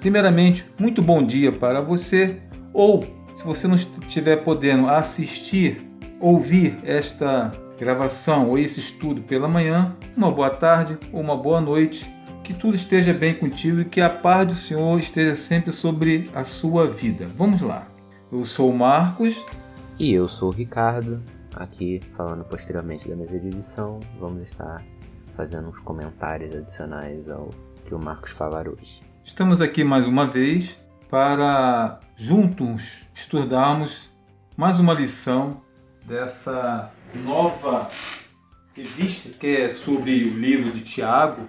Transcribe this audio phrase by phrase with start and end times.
[0.00, 2.40] Primeiramente, muito bom dia para você,
[2.72, 5.88] ou se você não estiver podendo assistir,
[6.20, 12.12] ouvir esta gravação ou esse estudo pela manhã, uma boa tarde ou uma boa noite.
[12.44, 16.44] Que tudo esteja bem contigo e que a paz do Senhor esteja sempre sobre a
[16.44, 17.28] sua vida.
[17.36, 17.86] Vamos lá.
[18.32, 19.44] Eu sou o Marcos.
[19.98, 21.22] E eu sou o Ricardo.
[21.54, 24.82] Aqui, falando posteriormente da mesa de edição, vamos estar
[25.36, 27.50] fazendo uns comentários adicionais ao
[27.84, 29.02] que o Marcos falar hoje.
[29.28, 30.74] Estamos aqui mais uma vez
[31.10, 34.08] para juntos estudarmos
[34.56, 35.60] mais uma lição
[36.02, 37.88] dessa nova
[38.74, 41.46] revista que é sobre o livro de Tiago,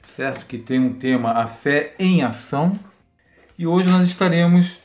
[0.00, 0.46] certo?
[0.46, 2.78] Que tem um tema a fé em ação.
[3.58, 4.80] E hoje nós estaremos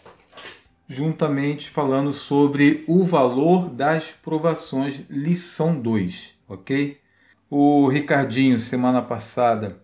[0.88, 6.98] juntamente falando sobre o valor das provações, lição 2, ok?
[7.52, 9.81] O Ricardinho, semana passada,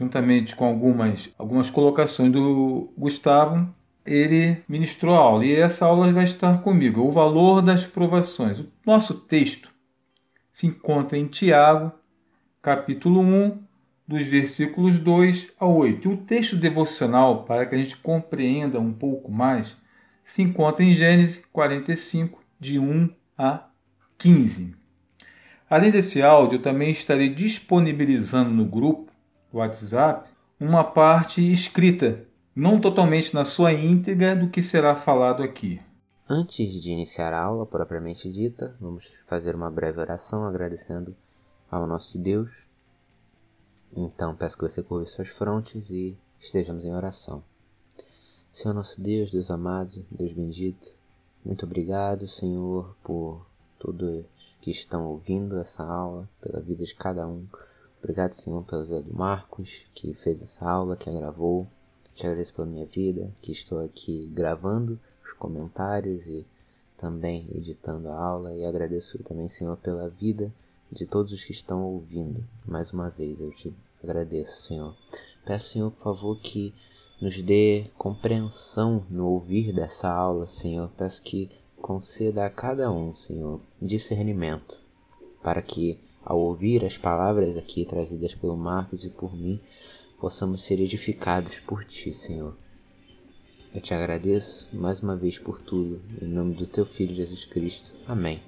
[0.00, 3.68] juntamente com algumas, algumas colocações do Gustavo,
[4.04, 7.02] ele ministrou a aula e essa aula vai estar comigo.
[7.02, 8.58] O valor das provações.
[8.58, 9.68] O nosso texto
[10.54, 11.92] se encontra em Tiago,
[12.62, 13.58] capítulo 1,
[14.08, 16.08] dos versículos 2 a 8.
[16.08, 19.76] E o texto devocional, para que a gente compreenda um pouco mais,
[20.24, 23.66] se encontra em Gênesis 45, de 1 a
[24.16, 24.74] 15.
[25.68, 29.09] Além desse áudio, eu também estarei disponibilizando no grupo
[29.52, 35.80] WhatsApp uma parte escrita, não totalmente na sua íntegra do que será falado aqui.
[36.28, 41.16] Antes de iniciar a aula propriamente dita, vamos fazer uma breve oração agradecendo
[41.70, 42.50] ao nosso Deus.
[43.96, 47.42] Então peço que você curve suas frontes e estejamos em oração.
[48.52, 50.92] Senhor nosso Deus, Deus amado, Deus bendito,
[51.44, 53.46] muito obrigado, Senhor, por
[53.78, 54.24] todos
[54.60, 57.46] que estão ouvindo essa aula, pela vida de cada um.
[58.02, 61.66] Obrigado, Senhor, pela vida do Marcos, que fez essa aula, que a gravou.
[62.14, 66.46] Te agradeço pela minha vida, que estou aqui gravando os comentários e
[66.96, 68.54] também editando a aula.
[68.54, 70.50] E agradeço também, Senhor, pela vida
[70.90, 72.42] de todos os que estão ouvindo.
[72.66, 73.72] Mais uma vez eu te
[74.02, 74.96] agradeço, Senhor.
[75.44, 76.74] Peço, Senhor, por favor, que
[77.20, 80.90] nos dê compreensão no ouvir dessa aula, Senhor.
[80.96, 81.50] Peço que
[81.80, 84.80] conceda a cada um, Senhor, discernimento,
[85.42, 89.60] para que ao ouvir as palavras aqui trazidas pelo Marcos e por mim,
[90.18, 92.56] possamos ser edificados por Ti, Senhor.
[93.74, 97.94] Eu te agradeço mais uma vez por tudo, em nome do Teu Filho Jesus Cristo.
[98.06, 98.42] Amém.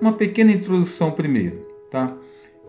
[0.00, 2.16] Uma pequena introdução primeiro, tá?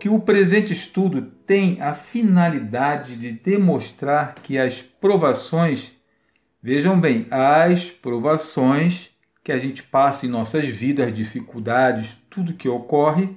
[0.02, 5.92] Que o presente estudo tem a finalidade de demonstrar que as provações,
[6.60, 9.10] vejam bem, as provações
[9.44, 13.28] que a gente passa em nossas vidas, dificuldades, tudo que ocorre,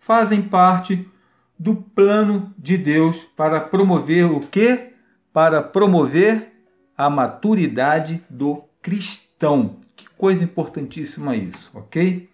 [0.00, 1.08] fazem parte
[1.56, 4.90] do plano de Deus para promover o que?
[5.32, 6.52] Para promover
[6.96, 9.76] a maturidade do cristão.
[9.94, 12.28] Que coisa importantíssima isso, ok?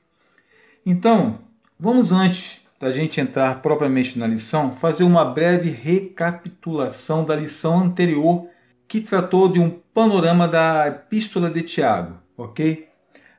[0.87, 1.41] Então,
[1.78, 8.47] vamos antes da gente entrar propriamente na lição, fazer uma breve recapitulação da lição anterior
[8.87, 12.87] que tratou de um panorama da Epístola de Tiago, ok?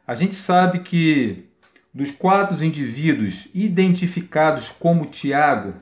[0.08, 1.46] A gente sabe que
[1.94, 5.76] dos quatro indivíduos identificados como Tiago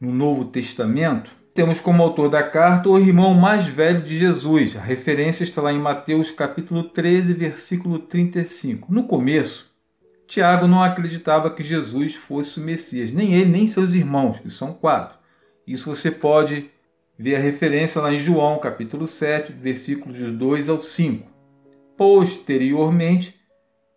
[0.00, 4.76] no Novo Testamento, temos como autor da carta o irmão mais velho de Jesus.
[4.76, 8.94] A referência está lá em Mateus capítulo 13, versículo 35.
[8.94, 9.69] No começo,
[10.30, 14.72] Tiago não acreditava que Jesus fosse o Messias, nem ele, nem seus irmãos, que são
[14.72, 15.18] quatro.
[15.66, 16.70] Isso você pode
[17.18, 21.28] ver a referência lá em João, capítulo 7, versículos 2 ao 5.
[21.96, 23.34] Posteriormente,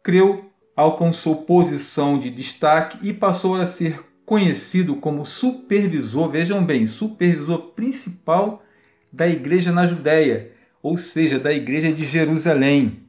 [0.02, 7.60] creu, alcançou posição de destaque e passou a ser conhecido como supervisor, vejam bem, supervisor
[7.76, 8.64] principal
[9.12, 13.04] da igreja na Judéia, ou seja, da igreja de Jerusalém,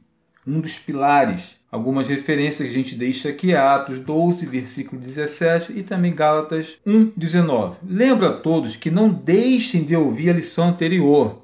[0.45, 6.15] um dos pilares Algumas referências a gente deixa aqui, Atos 12, versículo 17 e também
[6.15, 7.79] Gálatas 1, 19.
[7.85, 11.41] Lembro a todos que não deixem de ouvir a lição anterior,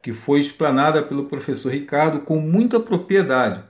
[0.00, 3.60] que foi explanada pelo professor Ricardo com muita propriedade,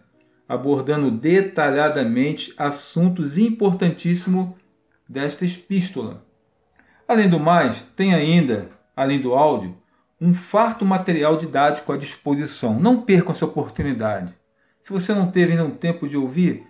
[0.47, 4.51] abordando detalhadamente assuntos importantíssimos
[5.09, 6.23] desta epístola.
[7.09, 9.75] Além do mais, tem ainda, além do áudio,
[10.21, 12.79] um farto material didático à disposição.
[12.79, 14.42] Não percam essa oportunidade.
[14.83, 16.65] Se você não teve ainda um tempo de ouvir,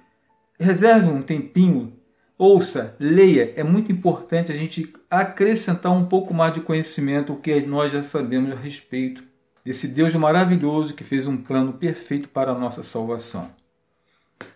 [0.59, 1.93] reserve um tempinho,
[2.37, 3.53] ouça, leia.
[3.57, 8.03] É muito importante a gente acrescentar um pouco mais de conhecimento o que nós já
[8.03, 9.23] sabemos a respeito
[9.65, 13.51] desse Deus maravilhoso que fez um plano perfeito para a nossa salvação.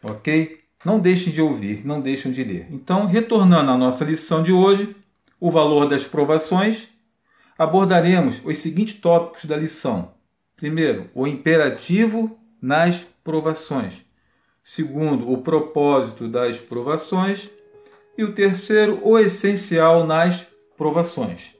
[0.02, 0.67] Ok?
[0.87, 2.69] não deixem de ouvir, não deixem de ler.
[2.70, 4.94] Então, retornando à nossa lição de hoje,
[5.41, 6.88] o valor das provações,
[7.59, 10.12] abordaremos os seguintes tópicos da lição.
[10.55, 14.05] Primeiro, o imperativo nas provações.
[14.62, 17.50] Segundo, o propósito das provações.
[18.19, 21.55] E o terceiro, o essencial nas provações.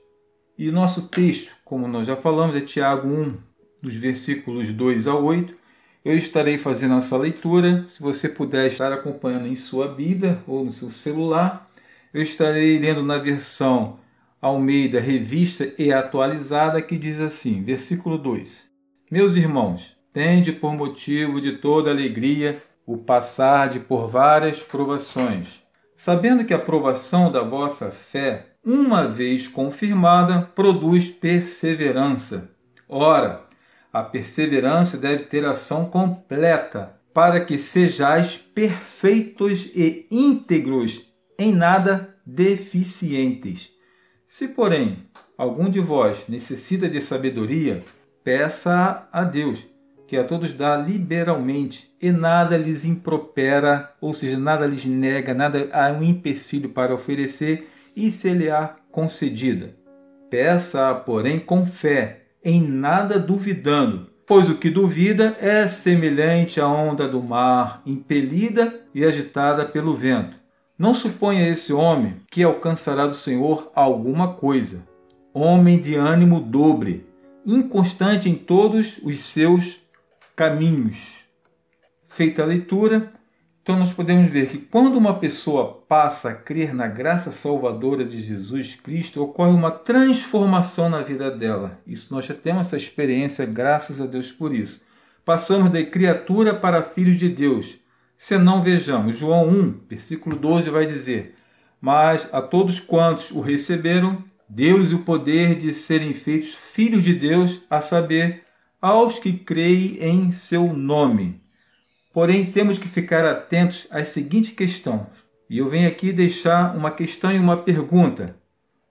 [0.57, 3.37] E nosso texto, como nós já falamos, é Tiago 1,
[3.81, 5.55] dos versículos 2 a 8.
[6.03, 7.85] Eu estarei fazendo a sua leitura.
[7.87, 11.69] Se você puder estar acompanhando em sua Bíblia ou no seu celular,
[12.13, 13.99] eu estarei lendo na versão
[14.41, 18.69] Almeida Revista e Atualizada, que diz assim: versículo 2:
[19.11, 25.61] Meus irmãos, tende por motivo de toda alegria o passar de por várias provações,
[25.95, 32.49] sabendo que a provação da vossa fé, uma vez confirmada, produz perseverança.
[32.89, 33.43] Ora,
[33.93, 41.05] a perseverança deve ter ação completa, para que sejais perfeitos e íntegros,
[41.37, 43.71] em nada deficientes.
[44.27, 44.97] Se, porém,
[45.37, 47.83] algum de vós necessita de sabedoria,
[48.23, 49.76] peça a Deus,
[50.07, 55.69] que a todos dá liberalmente, e nada lhes impropera, ou seja, nada lhes nega, nada
[55.73, 59.75] há um empecilho para oferecer, e se lhe há concedida.
[60.29, 67.07] Peça, porém, com fé, em nada duvidando, pois o que duvida é semelhante à onda
[67.07, 70.37] do mar, impelida e agitada pelo vento.
[70.79, 74.83] Não suponha esse homem que alcançará do Senhor alguma coisa.
[75.33, 77.05] Homem de ânimo dobre,
[77.45, 79.79] inconstante em todos os seus
[80.37, 81.25] caminhos.
[82.07, 83.11] Feita a leitura,
[83.63, 88.21] então nós podemos ver que quando uma pessoa passa a crer na graça salvadora de
[88.21, 91.79] Jesus Cristo, ocorre uma transformação na vida dela.
[91.87, 94.79] Isso nós já temos essa experiência, graças a Deus por isso.
[95.25, 97.79] Passamos de criatura para filhos de Deus.
[98.15, 101.35] Se não vejamos, João 1, versículo 12 vai dizer:
[101.81, 107.61] "Mas a todos quantos o receberam, deu-lhes o poder de serem feitos filhos de Deus,
[107.69, 108.46] a saber,
[108.81, 111.41] aos que creem em seu nome."
[112.13, 115.05] Porém, temos que ficar atentos às seguintes questões.
[115.49, 118.35] E eu venho aqui deixar uma questão e uma pergunta.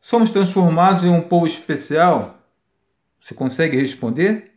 [0.00, 2.41] Somos transformados em um povo especial?
[3.21, 4.53] Você consegue responder?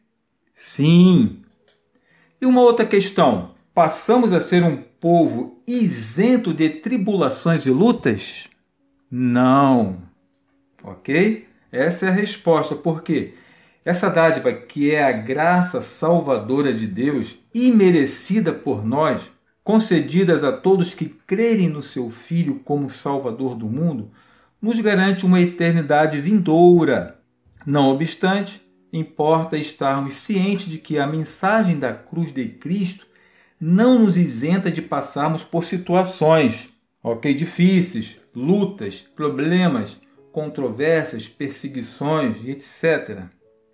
[0.54, 1.42] Sim.
[2.40, 8.48] E uma outra questão: passamos a ser um povo isento de tribulações e lutas?
[9.10, 10.04] Não.
[10.84, 11.48] Ok?
[11.72, 12.76] Essa é a resposta.
[12.76, 13.34] Por quê?
[13.84, 19.30] Essa dádiva, que é a graça salvadora de Deus, imerecida por nós,
[19.64, 24.12] concedidas a todos que crerem no seu Filho como Salvador do mundo,
[24.62, 27.20] nos garante uma eternidade vindoura.
[27.66, 28.62] Não obstante,
[28.92, 33.06] importa estarmos cientes de que a mensagem da cruz de Cristo
[33.60, 36.70] não nos isenta de passarmos por situações,
[37.04, 40.00] ok, difíceis, lutas, problemas,
[40.32, 43.30] controvérsias, perseguições, etc.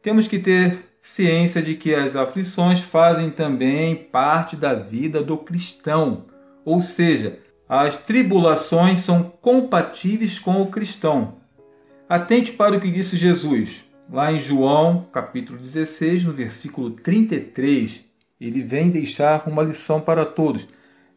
[0.06, 6.26] Temos que ter ciência de que as aflições fazem também parte da vida do cristão,
[6.64, 11.38] ou seja, as tribulações são compatíveis com o cristão.
[12.08, 18.06] Atente para o que disse Jesus, lá em João, capítulo 16, no versículo 33.
[18.40, 20.68] Ele vem deixar uma lição para todos.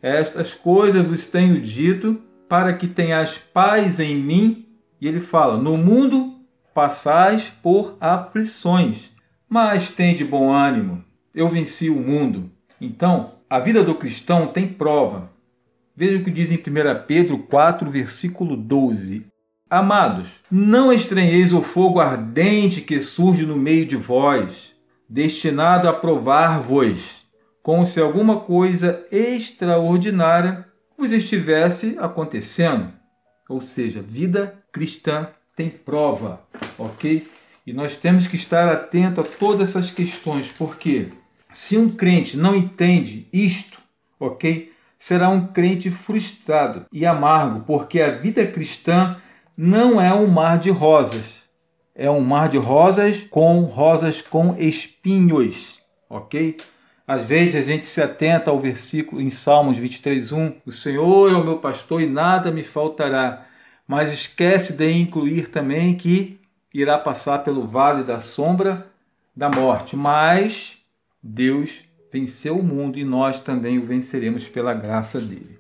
[0.01, 4.67] Estas coisas vos tenho dito para que tenhais paz em mim.
[4.99, 6.38] E ele fala: No mundo
[6.79, 9.11] passais por aflições,
[9.49, 11.05] mas tende bom ânimo,
[11.35, 12.53] eu venci o mundo.
[12.81, 15.29] Então, a vida do cristão tem prova.
[15.97, 16.61] Veja o que diz em 1
[17.05, 19.27] Pedro 4, versículo 12.
[19.69, 24.73] Amados, não estranheis o fogo ardente que surge no meio de vós,
[25.09, 27.27] destinado a provar-vos,
[27.61, 30.65] como se alguma coisa extraordinária
[30.97, 32.93] vos estivesse acontecendo.
[33.49, 36.41] Ou seja, vida cristã tem prova,
[36.79, 37.27] ok?
[37.67, 41.09] E nós temos que estar atento a todas essas questões, porque
[41.53, 43.81] se um crente não entende isto,
[44.21, 44.73] ok?
[45.01, 49.17] Será um crente frustrado e amargo, porque a vida cristã
[49.57, 51.43] não é um mar de rosas.
[51.93, 56.57] É um mar de rosas com rosas com espinhos, ok?
[57.05, 61.45] Às vezes a gente se atenta ao versículo em Salmos 23:1, o Senhor é o
[61.45, 63.48] meu pastor e nada me faltará
[63.89, 66.39] mas esquece de incluir também que
[66.75, 68.87] irá passar pelo vale da sombra
[69.35, 69.97] da morte.
[69.97, 70.81] Mas
[71.23, 75.59] Deus venceu o mundo e nós também o venceremos pela graça dele.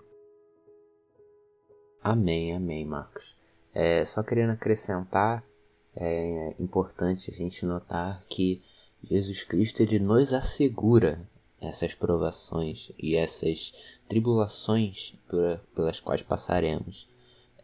[2.02, 3.34] Amém, amém, Marcos.
[3.74, 5.42] É, só querendo acrescentar,
[5.96, 8.62] é importante a gente notar que
[9.02, 11.26] Jesus Cristo ele nos assegura
[11.60, 13.72] essas provações e essas
[14.08, 15.14] tribulações
[15.74, 17.08] pelas quais passaremos.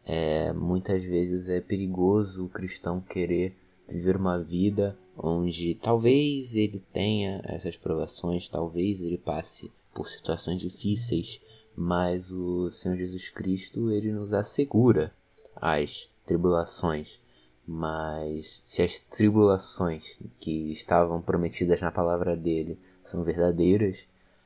[0.06, 3.54] É, muitas vezes é perigoso o cristão querer
[3.88, 11.40] viver uma vida onde talvez ele tenha essas provações, talvez ele passe por situações difíceis,
[11.76, 15.12] mas o Senhor Jesus Cristo ele nos assegura
[15.56, 17.20] as tribulações.
[17.66, 24.04] Mas se as tribulações que estavam prometidas na palavra dele são verdadeiras,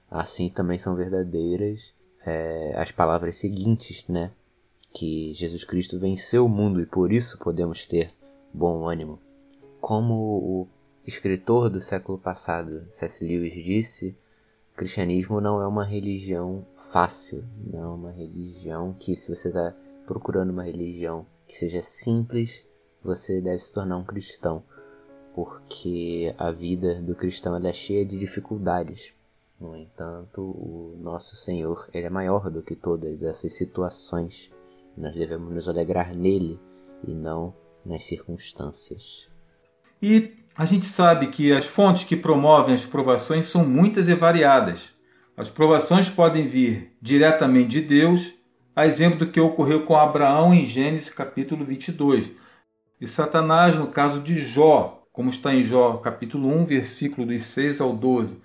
[0.08, 1.92] assim também são verdadeiras
[2.24, 4.30] é, as palavras seguintes, né?
[4.92, 8.12] Que Jesus Cristo venceu o mundo e por isso podemos ter
[8.52, 9.18] bom ânimo.
[9.80, 10.68] Como o
[11.06, 13.24] escritor do século passado, C.S.
[13.24, 14.16] Lewis, disse,
[14.74, 19.74] cristianismo não é uma religião fácil, não é uma religião que, se você está
[20.06, 22.64] procurando uma religião que seja simples,
[23.02, 24.62] você deve se tornar um cristão
[25.38, 29.12] porque a vida do cristão é cheia de dificuldades.
[29.60, 34.50] No entanto, o nosso Senhor ele é maior do que todas essas situações.
[34.98, 36.58] Nós devemos nos alegrar nele
[37.06, 37.54] e não
[37.86, 39.28] nas circunstâncias.
[40.02, 44.92] E a gente sabe que as fontes que promovem as provações são muitas e variadas.
[45.36, 48.34] As provações podem vir diretamente de Deus,
[48.74, 52.32] a exemplo do que ocorreu com Abraão em Gênesis capítulo 22,
[53.00, 57.80] e Satanás no caso de Jó, como está em Jó, capítulo 1, versículo dos 6
[57.80, 58.40] ao 12,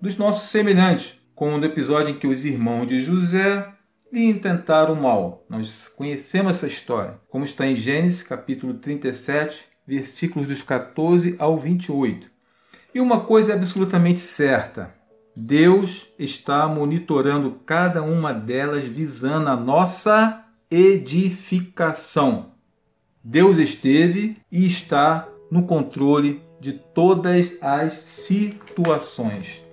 [0.00, 3.77] dos nossos semelhantes, como no episódio em que os irmãos de José
[4.12, 5.44] lhe intentaram mal.
[5.48, 12.30] Nós conhecemos essa história, como está em Gênesis, capítulo 37, versículos dos 14 ao 28.
[12.94, 14.94] E uma coisa é absolutamente certa:
[15.36, 22.52] Deus está monitorando cada uma delas visando a nossa edificação.
[23.22, 29.67] Deus esteve e está no controle de todas as situações.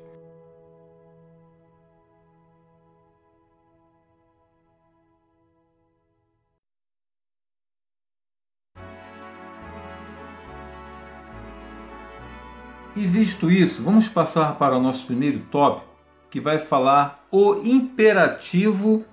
[12.96, 15.86] E visto isso, vamos passar para o nosso primeiro tópico,
[16.30, 19.04] que vai falar o imperativo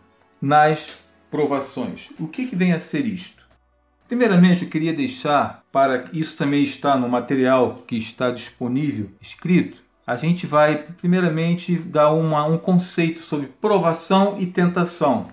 [0.41, 0.99] nas
[1.29, 2.11] provações.
[2.21, 3.43] O que, que vem a ser isto?
[4.07, 10.15] Primeiramente, eu queria deixar, para isso também está no material que está disponível, escrito, a
[10.15, 15.29] gente vai primeiramente dar uma, um conceito sobre provação e tentação.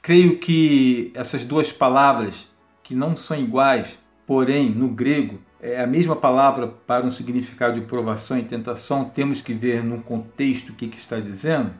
[0.00, 2.50] Creio que essas duas palavras,
[2.82, 7.86] que não são iguais, porém no grego é a mesma palavra para um significado de
[7.86, 11.70] provação e tentação, temos que ver no contexto o que, que está dizendo.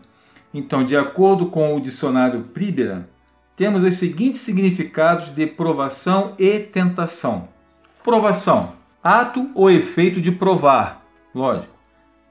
[0.54, 3.08] Então, de acordo com o dicionário Pribera,
[3.56, 7.48] temos os seguintes significados de provação e tentação.
[8.04, 11.72] Provação, ato ou efeito de provar, lógico.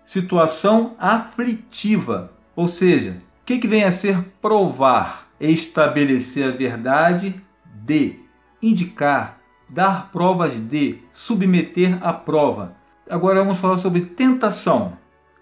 [0.06, 5.28] Situação aflitiva, ou seja, o que, que vem a ser provar?
[5.40, 8.20] Estabelecer a verdade de,
[8.62, 9.41] indicar,
[9.72, 12.76] dar provas de, submeter a prova.
[13.10, 14.98] Agora vamos falar sobre tentação,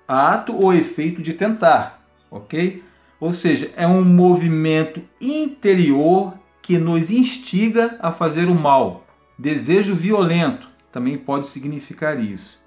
[0.08, 2.84] ato ou efeito de tentar, ok?
[3.20, 9.06] Ou seja, é um movimento interior que nos instiga a fazer o mal.
[9.38, 12.60] Desejo violento também pode significar isso.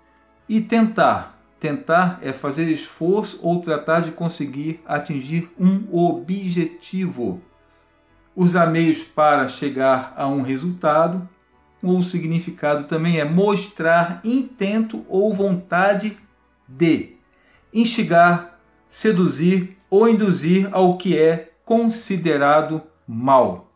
[0.49, 1.38] E tentar.
[1.61, 7.40] Tentar é fazer esforço ou tratar de conseguir atingir um objetivo.
[8.35, 11.28] Usar meios para chegar a um resultado.
[11.83, 16.17] O significado também é mostrar intento ou vontade
[16.69, 17.17] de
[17.75, 18.59] instigar,
[18.89, 23.73] seduzir ou induzir ao que é considerado mal.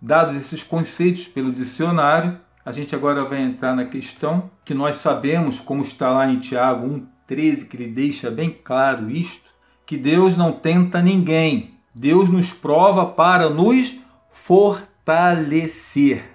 [0.00, 5.60] Dados esses conceitos pelo dicionário, a gente agora vai entrar na questão que nós sabemos,
[5.60, 6.86] como está lá em Tiago
[7.28, 9.50] 1,13, que ele deixa bem claro isto,
[9.84, 11.74] que Deus não tenta ninguém.
[11.94, 13.96] Deus nos prova para nos
[14.32, 16.33] fortalecer.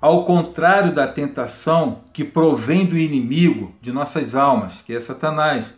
[0.00, 5.74] Ao contrário da tentação que provém do inimigo de nossas almas, que é Satanás,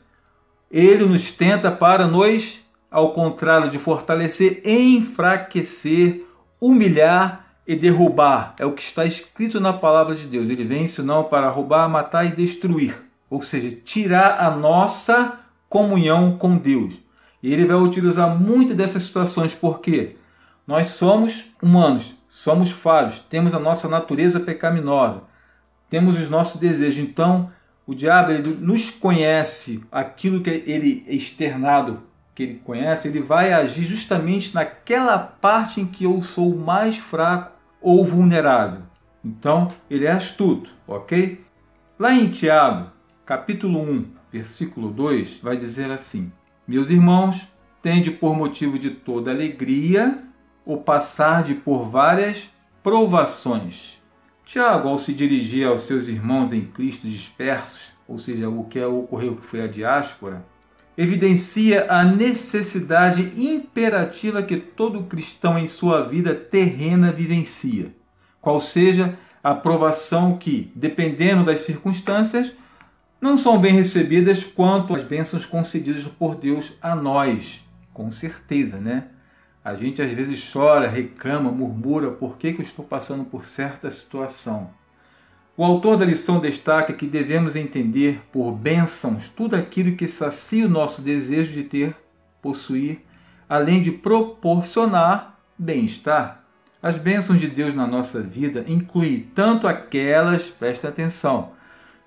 [0.71, 6.27] ele nos tenta para nos ao contrário de fortalecer, enfraquecer,
[6.61, 8.55] humilhar e derrubar.
[8.59, 10.49] É o que está escrito na palavra de Deus.
[10.49, 12.97] Ele vem senão para roubar, matar e destruir.
[13.31, 17.01] Ou seja, tirar a nossa comunhão com Deus.
[17.43, 20.17] E ele vai utilizar muito dessas situações porque
[20.67, 25.25] nós somos humanos, somos falhos, temos a nossa natureza pecaminosa,
[25.91, 27.01] temos os nossos desejos.
[27.01, 27.51] Então,
[27.85, 33.53] o diabo ele nos conhece aquilo que ele é externado que ele conhece, ele vai
[33.53, 37.51] agir justamente naquela parte em que eu sou mais fraco
[37.83, 38.83] ou vulnerável.
[39.25, 41.45] Então, ele é astuto, ok?
[41.99, 42.93] Lá em Tiago,
[43.27, 46.33] capítulo 1, versículo 2, vai dizer assim:
[46.67, 47.49] Meus irmãos,
[47.83, 50.30] tende por motivo de toda alegria
[50.65, 52.51] o passar de por várias
[52.83, 54.01] provações.
[54.45, 59.37] Tiago, ao se dirigir aos seus irmãos em Cristo dispersos, ou seja, o que ocorreu
[59.37, 60.45] que foi a diáspora,
[60.97, 67.95] evidencia a necessidade imperativa que todo cristão em sua vida terrena vivencia,
[68.41, 72.53] qual seja a provação que, dependendo das circunstâncias,
[73.21, 79.05] não são bem recebidas quanto as bênçãos concedidas por Deus a nós, com certeza, né?
[79.63, 83.91] A gente às vezes chora, reclama, murmura por que, que eu estou passando por certa
[83.91, 84.71] situação.
[85.55, 90.71] O autor da lição destaca que devemos entender por bênçãos tudo aquilo que sacia o
[90.71, 91.95] nosso desejo de ter,
[92.41, 93.05] possuir,
[93.47, 96.43] além de proporcionar bem-estar.
[96.83, 101.51] As bênçãos de Deus na nossa vida incluem tanto aquelas, presta atenção,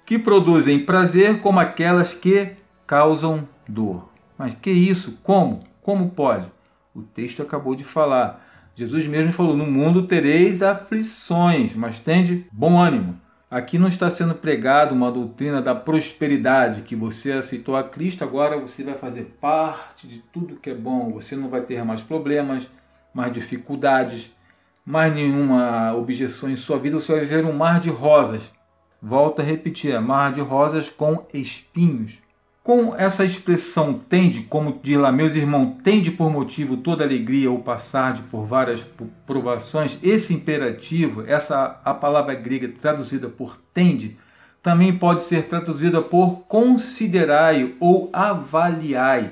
[0.03, 2.53] que produzem prazer como aquelas que
[2.87, 4.09] causam dor.
[4.35, 5.19] Mas que isso?
[5.21, 5.63] Como?
[5.83, 6.47] Como pode?
[6.93, 8.45] O texto acabou de falar.
[8.75, 13.19] Jesus mesmo falou: No mundo tereis aflições, mas tende bom ânimo.
[13.49, 18.59] Aqui não está sendo pregado uma doutrina da prosperidade, que você aceitou a Cristo, agora
[18.59, 22.67] você vai fazer parte de tudo que é bom, você não vai ter mais problemas,
[23.13, 24.35] mais dificuldades,
[24.83, 28.51] mais nenhuma objeção em sua vida, você vai viver um mar de rosas.
[28.99, 32.23] Volta a repetir, é mar de rosas com espinhos.
[32.63, 37.59] Com essa expressão tende, como diz lá, meus irmãos, tende por motivo toda alegria ou
[37.59, 38.87] passar por várias
[39.27, 44.17] provações, esse imperativo, essa a palavra grega traduzida por tende,
[44.61, 49.31] também pode ser traduzida por considerai ou avaliai.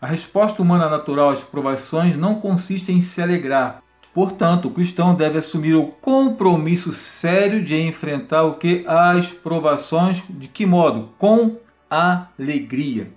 [0.00, 3.80] A resposta humana natural às provações não consiste em se alegrar.
[4.12, 10.48] Portanto, o cristão deve assumir o compromisso sério de enfrentar o que as provações, de
[10.48, 11.10] que modo?
[11.16, 13.12] Com alegria.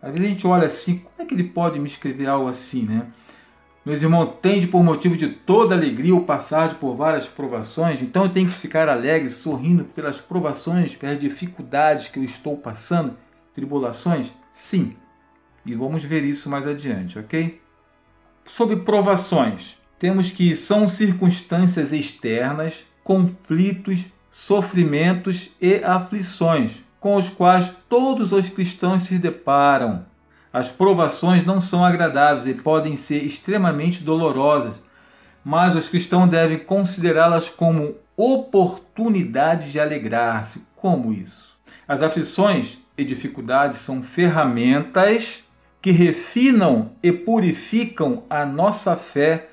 [0.00, 2.82] Às vezes a gente olha assim, como é que ele pode me escrever algo assim,
[2.82, 3.06] né?
[3.84, 8.28] Meus irmãos, tende por motivo de toda alegria o passar por várias provações, então eu
[8.28, 13.16] tenho que ficar alegre, sorrindo pelas provações, pelas dificuldades que eu estou passando,
[13.54, 14.32] tribulações?
[14.52, 14.96] Sim.
[15.66, 17.60] E vamos ver isso mais adiante, ok?
[18.44, 28.30] Sobre provações, temos que são circunstâncias externas, conflitos, sofrimentos e aflições com os quais todos
[28.30, 30.06] os cristãos se deparam.
[30.52, 34.80] As provações não são agradáveis e podem ser extremamente dolorosas,
[35.44, 40.64] mas os cristãos devem considerá-las como oportunidades de alegrar-se.
[40.76, 41.58] Como isso?
[41.88, 45.42] As aflições e dificuldades são ferramentas
[45.80, 49.48] que refinam e purificam a nossa fé,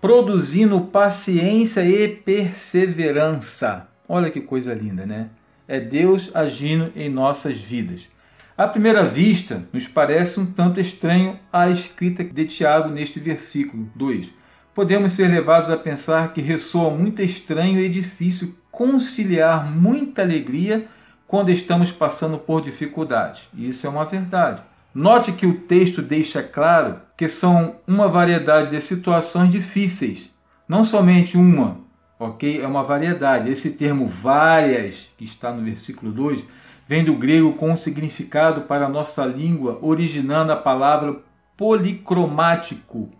[0.00, 3.86] produzindo paciência e perseverança.
[4.08, 5.28] Olha que coisa linda, né?
[5.68, 8.08] É Deus agindo em nossas vidas.
[8.56, 14.32] À primeira vista, nos parece um tanto estranho a escrita de Tiago neste versículo 2.
[14.74, 20.86] Podemos ser levados a pensar que ressoa muito estranho e difícil conciliar muita alegria
[21.26, 23.48] quando estamos passando por dificuldades.
[23.56, 24.62] Isso é uma verdade.
[24.94, 30.30] Note que o texto deixa claro que são uma variedade de situações difíceis,
[30.66, 31.78] não somente uma,
[32.18, 32.60] ok?
[32.60, 33.50] É uma variedade.
[33.50, 36.44] Esse termo várias, que está no versículo 2,
[36.88, 41.16] vem do grego com um significado para a nossa língua, originando a palavra
[41.56, 43.10] policromático,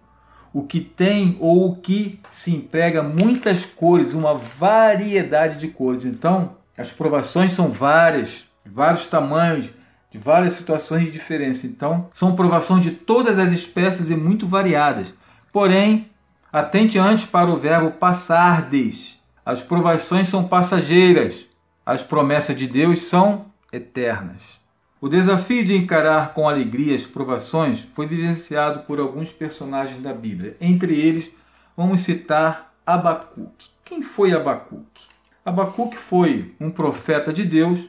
[0.52, 6.04] o que tem ou o que se emprega muitas cores, uma variedade de cores.
[6.04, 9.70] Então, as provações são várias, de vários tamanhos,
[10.10, 11.66] de várias situações de diferença.
[11.66, 15.12] Então, são provações de todas as espécies e muito variadas.
[15.52, 16.08] Porém,
[16.56, 19.20] Atente antes para o verbo passardes.
[19.44, 21.46] As provações são passageiras,
[21.84, 24.58] as promessas de Deus são eternas.
[24.98, 30.56] O desafio de encarar com alegria as provações foi vivenciado por alguns personagens da Bíblia.
[30.58, 31.30] Entre eles,
[31.76, 33.68] vamos citar Abacuque.
[33.84, 35.04] Quem foi Abacuque?
[35.44, 37.80] Abacuque foi um profeta de Deus.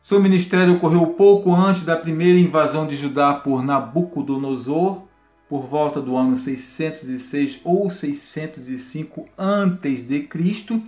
[0.00, 5.02] Seu ministério ocorreu pouco antes da primeira invasão de Judá por Nabucodonosor
[5.48, 10.82] por volta do ano 606 ou 605 antes de Cristo,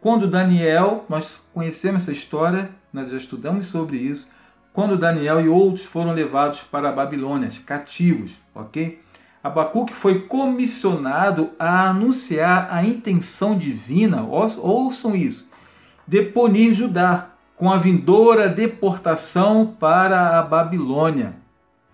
[0.00, 4.28] quando Daniel, nós conhecemos essa história, nós já estudamos sobre isso,
[4.72, 9.00] quando Daniel e outros foram levados para a Babilônia, cativos, ok?
[9.44, 15.48] Abacuque foi comissionado a anunciar a intenção divina, ouçam isso,
[16.06, 21.41] de punir Judá com a vindoura deportação para a Babilônia.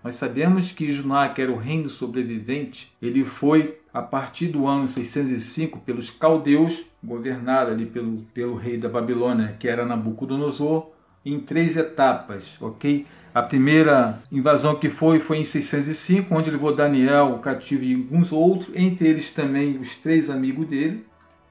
[0.03, 4.87] Nós sabemos que Juná, que era o reino sobrevivente, ele foi, a partir do ano
[4.87, 10.87] 605, pelos caldeus, governado ali pelo, pelo rei da Babilônia, que era Nabucodonosor,
[11.25, 13.05] em três etapas, ok?
[13.33, 18.31] A primeira invasão que foi foi em 605, onde levou Daniel, o cativo e alguns
[18.31, 21.05] outros, entre eles também os três amigos dele.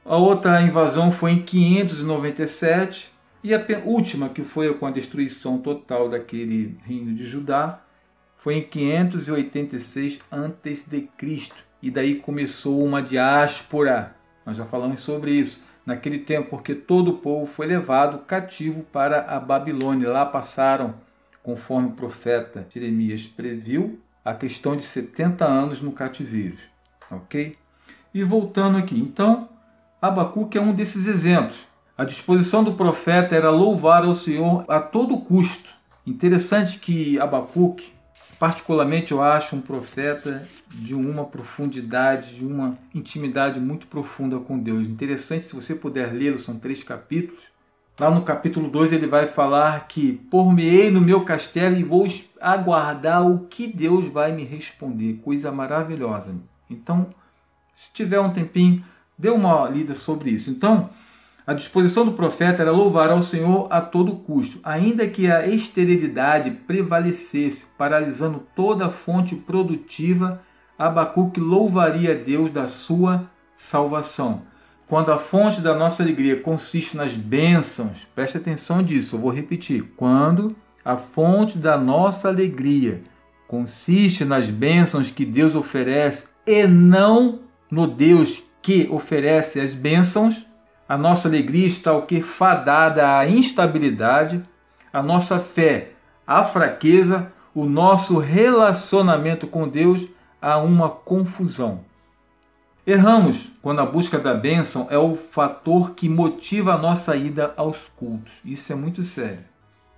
[0.05, 3.13] A outra invasão foi em 597
[3.45, 7.81] e a última, que foi com a destruição total daquele reino de Judá,
[8.39, 11.09] foi em 586 a.C.
[11.83, 14.17] E daí começou uma diáspora.
[14.47, 19.23] Nós já falamos sobre isso naquele tempo, porque todo o povo foi levado cativo para
[19.23, 20.09] a Babilônia.
[20.09, 20.95] Lá passaram,
[21.43, 26.59] conforme o profeta Jeremias previu, a questão de 70 anos no cativeiro.
[27.11, 27.57] Ok?
[28.15, 29.49] E voltando aqui, então,
[30.01, 31.67] Abacuque é um desses exemplos.
[31.97, 35.69] A disposição do profeta era louvar ao Senhor a todo custo.
[36.07, 37.93] Interessante que Abacuque,
[38.39, 44.87] particularmente eu acho um profeta de uma profundidade, de uma intimidade muito profunda com Deus.
[44.87, 47.45] Interessante, se você puder lê-lo, são três capítulos.
[47.99, 52.07] Lá no capítulo 2 ele vai falar que por-me-ei no meu castelo e vou
[52.41, 55.21] aguardar o que Deus vai me responder.
[55.25, 56.33] Coisa maravilhosa.
[56.71, 57.09] Então,
[57.75, 58.85] se tiver um tempinho,
[59.19, 60.49] dê uma lida sobre isso.
[60.49, 60.91] Então,
[61.49, 66.51] a disposição do profeta era louvar ao Senhor a todo custo, ainda que a esterilidade
[66.51, 70.43] prevalecesse, paralisando toda a fonte produtiva,
[70.79, 74.43] Abacuque louvaria a Deus da sua salvação.
[74.87, 79.95] Quando a fonte da nossa alegria consiste nas bênçãos, preste atenção disso, eu vou repetir.
[79.97, 83.01] Quando a fonte da nossa alegria
[83.47, 90.47] consiste nas bênçãos que Deus oferece e não no Deus que oferece as bênçãos,
[90.89, 94.43] a nossa alegria está o que fadada à instabilidade,
[94.93, 95.91] a nossa fé
[96.27, 100.07] à fraqueza, o nosso relacionamento com Deus
[100.41, 101.81] a uma confusão.
[102.87, 107.77] Erramos quando a busca da bênção é o fator que motiva a nossa ida aos
[107.95, 108.41] cultos.
[108.43, 109.45] Isso é muito sério.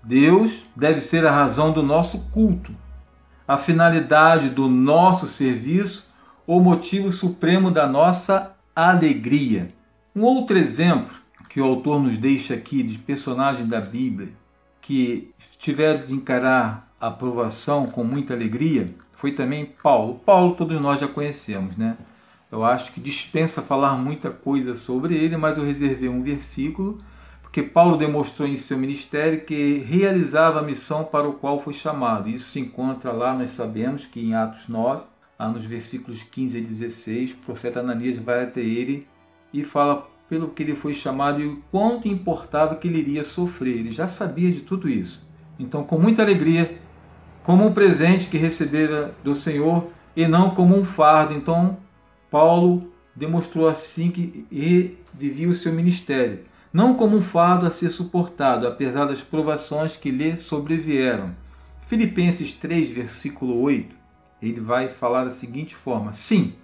[0.03, 2.74] Deus deve ser a razão do nosso culto,
[3.46, 6.11] a finalidade do nosso serviço,
[6.46, 9.68] o motivo supremo da nossa alegria.
[10.14, 11.14] Um outro exemplo
[11.49, 14.33] que o autor nos deixa aqui de personagem da Bíblia
[14.81, 20.20] que tiveram de encarar a aprovação com muita alegria foi também Paulo.
[20.25, 21.96] Paulo todos nós já conhecemos, né?
[22.51, 26.99] Eu acho que dispensa falar muita coisa sobre ele, mas eu reservei um versículo
[27.51, 32.29] porque Paulo demonstrou em seu ministério que realizava a missão para o qual foi chamado.
[32.29, 35.03] Isso se encontra lá, nós sabemos que em Atos 9,
[35.37, 39.09] lá nos versículos 15 e 16, o profeta Ananias vai até ele
[39.52, 43.78] e fala pelo que ele foi chamado e o quanto importava que ele iria sofrer.
[43.78, 45.20] Ele já sabia de tudo isso.
[45.58, 46.78] Então, com muita alegria,
[47.42, 51.34] como um presente que recebera do Senhor e não como um fardo.
[51.34, 51.78] Então,
[52.30, 54.46] Paulo demonstrou assim que
[55.12, 60.10] vivia o seu ministério, não como um fardo a ser suportado, apesar das provações que
[60.10, 61.34] lhe sobrevieram.
[61.86, 63.96] Filipenses 3, versículo 8,
[64.40, 66.54] ele vai falar da seguinte forma: Sim,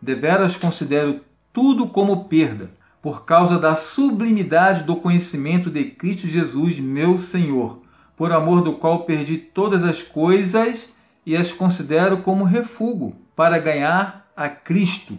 [0.00, 1.20] deveras considero
[1.52, 2.70] tudo como perda,
[3.02, 7.80] por causa da sublimidade do conhecimento de Cristo Jesus, meu Senhor,
[8.16, 10.92] por amor do qual perdi todas as coisas
[11.26, 15.18] e as considero como refúgio para ganhar a Cristo.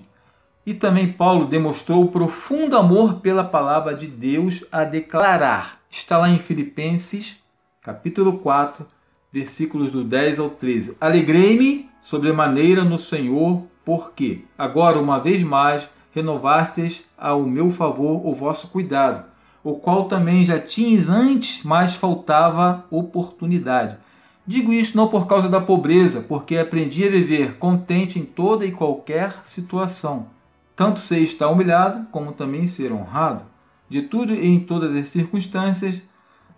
[0.66, 5.82] E também Paulo demonstrou profundo amor pela palavra de Deus a declarar.
[5.90, 7.38] Está lá em Filipenses,
[7.82, 8.86] capítulo 4,
[9.32, 10.96] versículos do 10 ao 13.
[11.02, 18.68] Alegrei-me sobremaneira no Senhor, porque agora uma vez mais renovastes ao meu favor o vosso
[18.68, 19.26] cuidado,
[19.64, 23.98] o qual também já tinhas antes, mas faltava oportunidade.
[24.46, 28.72] Digo isto não por causa da pobreza, porque aprendi a viver contente em toda e
[28.72, 30.28] qualquer situação.
[30.76, 33.46] Tanto sei estar humilhado, como também ser honrado.
[33.88, 36.02] De tudo e em todas as circunstâncias,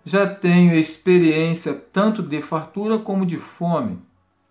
[0.04, 3.98] já tenho experiência tanto de fartura como de fome,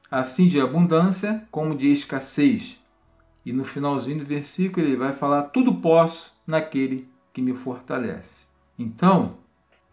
[0.09, 2.79] assim de abundância como de escassez.
[3.45, 8.45] E no finalzinho do versículo ele vai falar: Tudo posso naquele que me fortalece.
[8.77, 9.37] Então,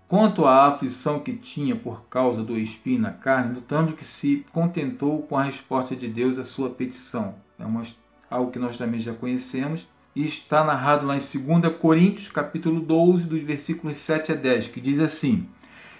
[0.08, 5.22] quanto à aflição que tinha por causa do espinho na carne, notamos que se contentou
[5.22, 7.34] com a resposta de Deus à sua petição.
[7.58, 7.82] É uma,
[8.30, 13.24] algo que nós também já conhecemos e está narrado lá em 2 Coríntios, capítulo 12,
[13.24, 15.48] dos versículos 7 a 10, que diz assim: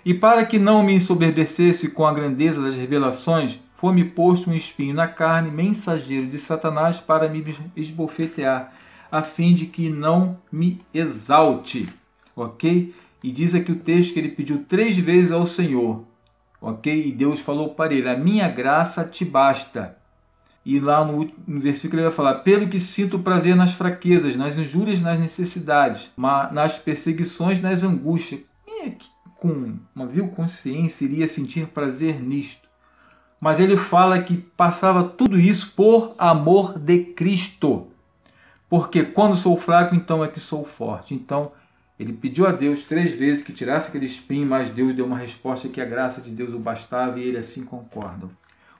[0.04, 4.94] E para que não me ensoberbecesse com a grandeza das revelações, foi-me posto um espinho
[4.94, 7.44] na carne, mensageiro de Satanás, para me
[7.76, 8.72] esbofetear,
[9.10, 11.92] a fim de que não me exalte.
[12.36, 12.94] Ok?
[13.24, 16.04] E diz aqui o texto que ele pediu três vezes ao Senhor.
[16.60, 17.08] Ok?
[17.08, 19.98] E Deus falou para ele: A minha graça te basta.
[20.64, 24.56] E lá no, no versículo ele vai falar: Pelo que sinto prazer nas fraquezas, nas
[24.56, 26.08] injúrias, nas necessidades,
[26.52, 28.42] nas perseguições, nas angústias.
[29.40, 32.61] com uma vil consciência iria sentir prazer nisto.
[33.42, 37.88] Mas ele fala que passava tudo isso por amor de Cristo.
[38.70, 41.12] Porque quando sou fraco, então é que sou forte.
[41.12, 41.50] Então,
[41.98, 45.68] ele pediu a Deus três vezes que tirasse aquele espinho, mas Deus deu uma resposta
[45.68, 48.28] que a graça de Deus o bastava e ele assim concorda.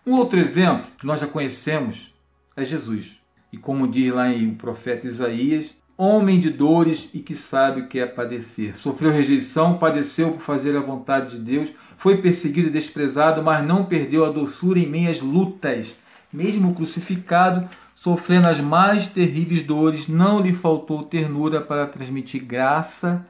[0.06, 2.14] Um outro exemplo que nós já conhecemos
[2.56, 3.18] é Jesus.
[3.52, 7.88] E como diz lá em o profeta Isaías, homem de dores e que sabe o
[7.88, 8.78] que é padecer.
[8.78, 13.84] Sofreu rejeição, padeceu por fazer a vontade de Deus, foi perseguido e desprezado, mas não
[13.84, 15.96] perdeu a doçura em meias lutas.
[16.32, 23.24] Mesmo crucificado, sofrendo as mais terríveis dores, não lhe faltou ternura para transmitir graça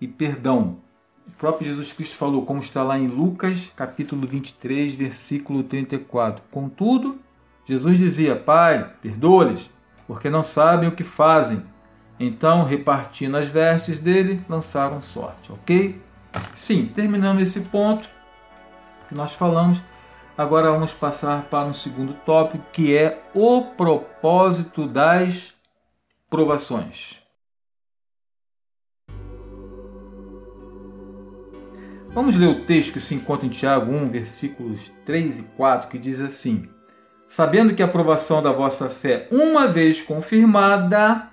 [0.00, 0.76] e perdão.
[1.26, 6.44] O próprio Jesus Cristo falou, como está lá em Lucas, capítulo 23, versículo 34.
[6.48, 7.18] Contudo,
[7.66, 9.68] Jesus dizia: Pai, perdoa-lhes,
[10.06, 11.60] porque não sabem o que fazem.
[12.20, 16.00] Então, repartindo as vestes dele, lançaram sorte, ok?
[16.54, 18.08] Sim, terminando esse ponto
[19.08, 19.80] que nós falamos,
[20.36, 25.54] agora vamos passar para um segundo tópico, que é o propósito das
[26.30, 27.20] provações.
[32.14, 35.98] Vamos ler o texto que se encontra em Tiago 1, versículos 3 e 4, que
[35.98, 36.68] diz assim:
[37.26, 41.30] Sabendo que a aprovação da vossa fé, uma vez confirmada,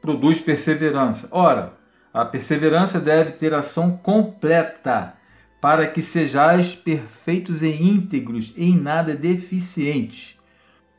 [0.00, 1.28] produz perseverança.
[1.30, 1.74] Ora,
[2.12, 5.14] a perseverança deve ter ação completa,
[5.60, 10.38] para que sejais perfeitos e íntegros, em nada deficientes.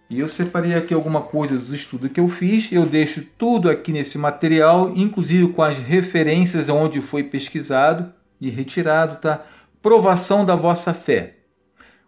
[0.10, 3.91] E eu separei aqui alguma coisa dos estudos que eu fiz, eu deixo tudo aqui
[3.91, 9.43] nesse material, inclusive com as referências onde foi pesquisado e retirado, tá?
[9.82, 11.38] Provação da vossa fé.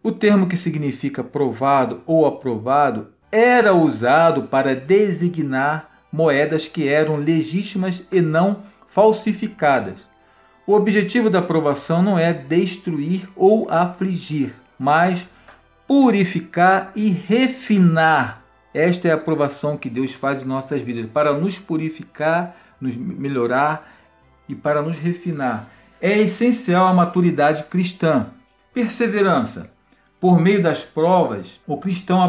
[0.02, 8.08] O termo que significa provado ou aprovado era usado para designar moedas que eram legítimas
[8.12, 10.08] e não falsificadas.
[10.68, 15.28] O objetivo da aprovação não é destruir ou afligir, mas
[15.88, 18.42] purificar e refinar.
[18.74, 23.90] Esta é a aprovação que Deus faz em nossas vidas, para nos purificar, nos melhorar
[24.50, 25.70] e para nos refinar.
[26.02, 28.28] É essencial a maturidade cristã.
[28.74, 29.72] Perseverança.
[30.20, 32.22] Por meio das provas, o cristão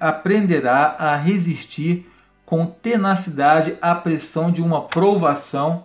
[0.00, 2.10] aprenderá a resistir
[2.44, 5.84] com tenacidade à pressão de uma provação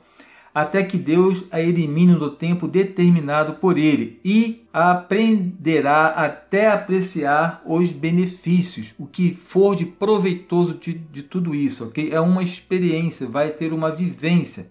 [0.53, 7.91] até que Deus a elimine no tempo determinado por ele e aprenderá até apreciar os
[7.91, 12.11] benefícios, o que for de proveitoso de, de tudo isso, ok?
[12.11, 14.69] É uma experiência, vai ter uma vivência.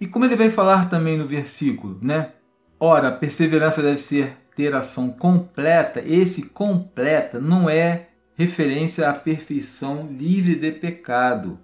[0.00, 2.32] E como ele vai falar também no versículo, né?
[2.78, 6.02] Ora, a perseverança deve ser ter ação completa.
[6.04, 11.58] Esse completa não é referência à perfeição livre de pecado,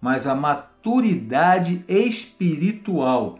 [0.00, 0.34] mas à
[0.82, 3.38] maturidade espiritual.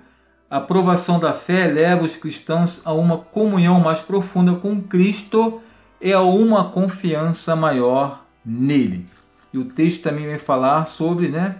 [0.48, 5.60] A aprovação da fé leva os cristãos a uma comunhão mais profunda com Cristo
[6.00, 9.06] e a uma confiança maior nele.
[9.52, 11.56] E o texto também vai falar sobre, né?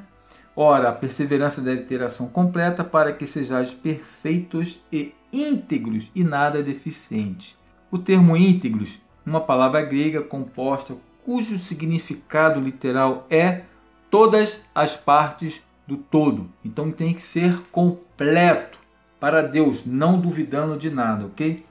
[0.55, 6.63] Ora, a perseverança deve ter ação completa para que sejais perfeitos e íntegros e nada
[6.63, 7.57] deficiente.
[7.91, 13.63] O termo íntegros, uma palavra grega composta cujo significado literal é
[14.11, 16.49] todas as partes do todo.
[16.65, 18.79] Então tem que ser completo
[19.21, 21.65] para Deus, não duvidando de nada, ok?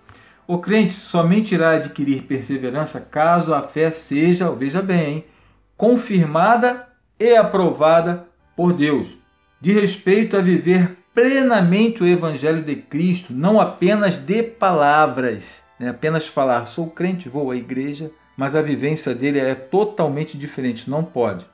[0.48, 5.26] O crente somente irá adquirir perseverança caso a fé seja, veja bem,
[5.78, 6.88] confirmada
[7.20, 9.18] e aprovada por Deus.
[9.60, 15.90] De respeito a viver plenamente o Evangelho de Cristo, não apenas de palavras, né?
[15.90, 21.04] apenas falar, sou crente, vou à igreja, mas a vivência dele é totalmente diferente, não
[21.04, 21.46] pode.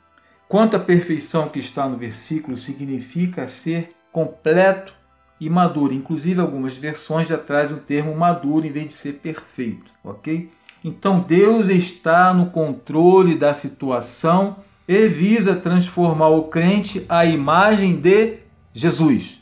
[0.47, 4.93] Quanto à perfeição que está no versículo, significa ser completo
[5.39, 5.93] e maduro.
[5.93, 10.49] Inclusive, algumas versões já trazem o termo maduro em vez de ser perfeito, ok?
[10.83, 14.57] Então, Deus está no controle da situação
[14.88, 18.38] e visa transformar o crente à imagem de
[18.73, 19.39] Jesus.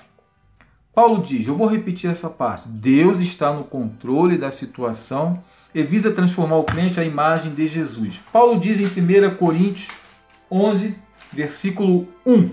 [0.93, 2.67] Paulo diz: Eu vou repetir essa parte.
[2.67, 8.19] Deus está no controle da situação e visa transformar o crente à imagem de Jesus.
[8.33, 9.89] Paulo diz em 1 Coríntios
[10.51, 10.95] 11,
[11.31, 12.49] versículo 1: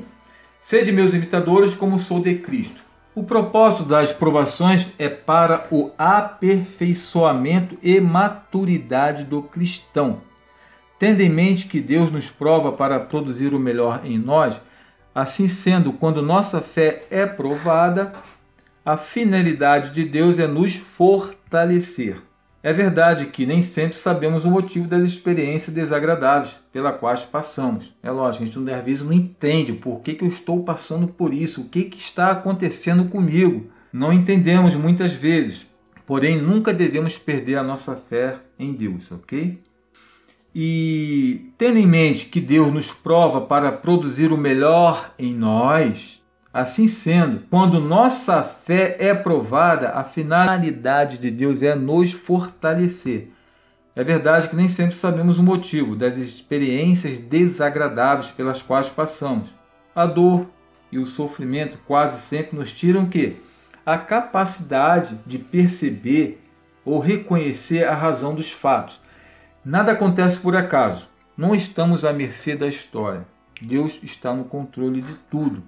[0.61, 2.83] Sede meus imitadores, como sou de Cristo.
[3.15, 10.23] O propósito das provações é para o aperfeiçoamento e maturidade do cristão.
[10.99, 14.59] Tendo em mente que Deus nos prova para produzir o melhor em nós,
[15.15, 18.13] assim sendo, quando nossa fé é provada,
[18.85, 22.23] a finalidade de Deus é nos fortalecer.
[22.63, 27.93] É verdade que nem sempre sabemos o motivo das experiências desagradáveis pelas quais passamos.
[28.01, 31.35] É lógico, a gente às vezes não entende por que, que eu estou passando por
[31.35, 33.67] isso, o que, que está acontecendo comigo.
[33.93, 35.67] não entendemos muitas vezes,
[36.07, 39.59] porém nunca devemos perder a nossa fé em Deus, ok?
[40.55, 46.22] E tendo em mente que Deus nos prova para produzir o melhor em nós,
[46.53, 53.31] assim sendo, quando nossa fé é provada, a finalidade de Deus é nos fortalecer.
[53.95, 59.49] É verdade que nem sempre sabemos o motivo das experiências desagradáveis pelas quais passamos.
[59.95, 60.47] A dor
[60.91, 63.37] e o sofrimento quase sempre nos tiram que
[63.85, 66.43] a capacidade de perceber
[66.85, 69.01] ou reconhecer a razão dos fatos
[69.65, 71.09] Nada acontece por acaso.
[71.37, 73.25] Não estamos à mercê da história.
[73.61, 75.63] Deus está no controle de tudo.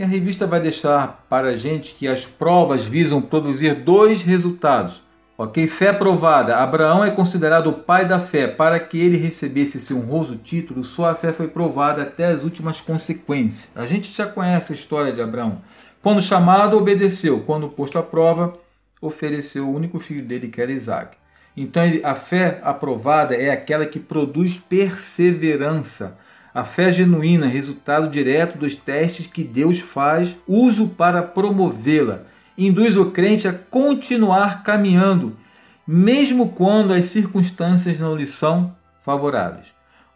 [0.00, 5.02] E a revista vai deixar para a gente que as provas visam produzir dois resultados.
[5.36, 5.68] Ok?
[5.68, 6.56] Fé provada.
[6.56, 8.48] Abraão é considerado o pai da fé.
[8.48, 13.68] Para que ele recebesse esse honroso título, sua fé foi provada até as últimas consequências.
[13.74, 15.60] A gente já conhece a história de Abraão.
[16.02, 17.40] Quando chamado, obedeceu.
[17.40, 18.54] Quando posto à prova,
[19.02, 21.14] ofereceu o único filho dele, que era Isaac.
[21.54, 26.16] Então, a fé aprovada é aquela que produz perseverança.
[26.52, 32.24] A fé genuína, resultado direto dos testes que Deus faz uso para promovê-la,
[32.58, 35.36] induz o crente a continuar caminhando,
[35.86, 39.66] mesmo quando as circunstâncias não lhe são favoráveis.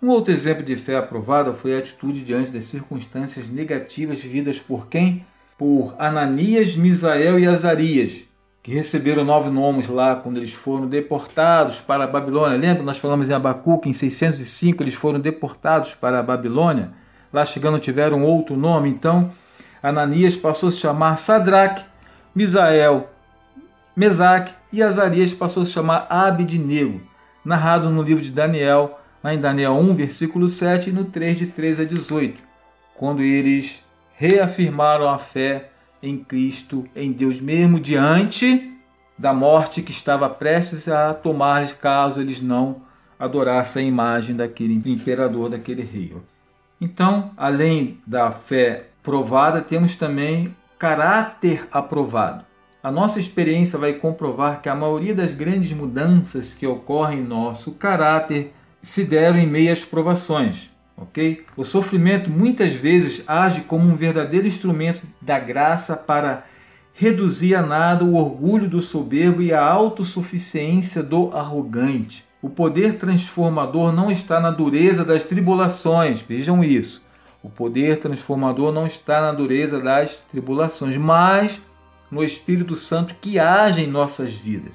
[0.03, 4.89] Um outro exemplo de fé aprovada foi a atitude diante das circunstâncias negativas vividas por
[4.89, 5.25] quem?
[5.57, 8.25] Por Ananias, Misael e Azarias,
[8.65, 12.57] que receberam nove nomes lá quando eles foram deportados para a Babilônia.
[12.57, 12.83] Lembra?
[12.83, 16.91] Nós falamos em Abacuque, em 605 eles foram deportados para a Babilônia.
[17.31, 18.89] Lá chegando tiveram outro nome.
[18.89, 19.31] Então,
[19.83, 21.85] Ananias passou a se chamar Sadraque,
[22.35, 23.11] Misael,
[23.95, 27.03] Mesaque e Azarias passou a se chamar Abidnego,
[27.45, 31.47] narrado no livro de Daniel, lá em Daniel 1, versículo 7 e no 3 de
[31.49, 32.43] 13 a 18,
[32.97, 33.85] quando eles
[34.17, 35.69] reafirmaram a fé
[36.05, 38.73] em Cristo, em Deus mesmo, diante
[39.17, 42.83] da morte que estava prestes a tomar-lhes caso eles não
[43.19, 46.15] adorassem a imagem daquele imperador, daquele rei.
[46.81, 52.45] Então, além da fé provada, temos também caráter aprovado.
[52.83, 57.73] A nossa experiência vai comprovar que a maioria das grandes mudanças que ocorrem em nosso
[57.73, 61.45] caráter se deram em meio às provações ok?
[61.57, 66.45] O sofrimento muitas vezes age como um verdadeiro instrumento da graça para
[66.93, 72.25] reduzir a nada o orgulho do soberbo e a autossuficiência do arrogante.
[72.41, 77.03] O poder transformador não está na dureza das tribulações, vejam isso.
[77.43, 81.61] O poder transformador não está na dureza das tribulações, mas
[82.11, 84.73] no Espírito Santo que age em nossas vidas.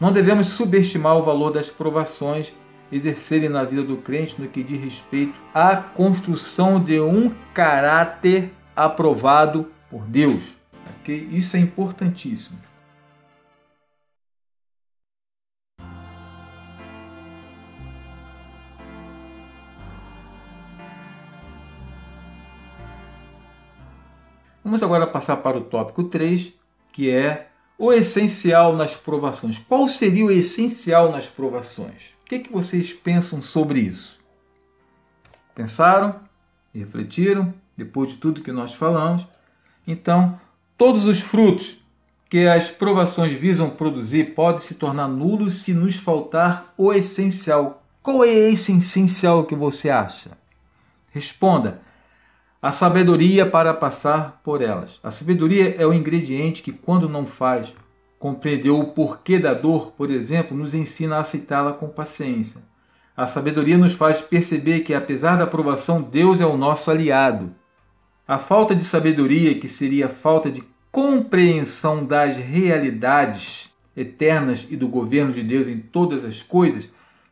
[0.00, 2.52] Não devemos subestimar o valor das provações
[2.92, 9.68] exercerem na vida do crente no que diz respeito à construção de um caráter aprovado
[9.88, 10.42] por Deus.
[11.00, 11.28] Okay?
[11.30, 12.58] Isso é importantíssimo.
[24.62, 26.52] Vamos agora passar para o tópico 3,
[26.92, 29.58] que é o essencial nas provações.
[29.58, 32.19] Qual seria o essencial nas provações?
[32.30, 34.16] Que, que vocês pensam sobre isso?
[35.52, 36.20] Pensaram?
[36.72, 37.52] Refletiram?
[37.76, 39.26] Depois de tudo que nós falamos?
[39.84, 40.38] Então,
[40.78, 41.76] todos os frutos
[42.28, 47.82] que as provações visam produzir podem se tornar nulos se nos faltar o essencial.
[48.00, 50.30] Qual é esse essencial que você acha?
[51.10, 51.82] Responda.
[52.62, 55.00] A sabedoria para passar por elas.
[55.02, 57.74] A sabedoria é o ingrediente que, quando não faz
[58.20, 62.60] Compreender o porquê da dor, por exemplo, nos ensina a aceitá-la com paciência.
[63.16, 67.54] A sabedoria nos faz perceber que, apesar da aprovação, Deus é o nosso aliado.
[68.28, 74.86] A falta de sabedoria, que seria a falta de compreensão das realidades eternas e do
[74.86, 76.90] governo de Deus em todas as coisas,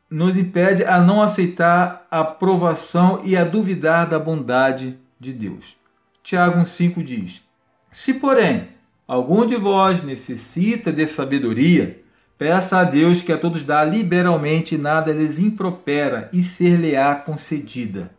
[0.08, 5.76] nos impede a não aceitar a aprovação e a duvidar da bondade de Deus.
[6.22, 7.46] Tiago 1,5 diz:
[7.92, 8.77] Se, porém,
[9.08, 12.02] algum de vós necessita de sabedoria,
[12.36, 18.10] peça a Deus que a todos dá liberalmente e nada lhes impropera e ser-lhe-á concedida.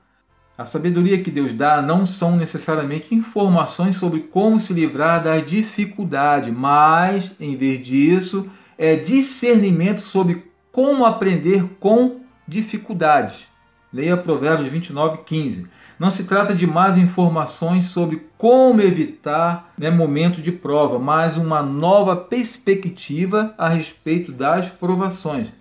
[0.57, 6.51] A sabedoria que Deus dá não são necessariamente informações sobre como se livrar da dificuldade,
[6.51, 13.47] mas, em vez disso, é discernimento sobre como aprender com dificuldades.
[13.93, 15.67] Leia Provérbios 29, 15.
[15.99, 21.61] Não se trata de mais informações sobre como evitar né, momento de prova, mas uma
[21.61, 25.51] nova perspectiva a respeito das provações.